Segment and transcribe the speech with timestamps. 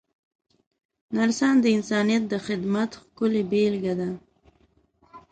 [1.15, 4.09] نرسان د انسانیت د خدمت ښکلې بېلګه ده.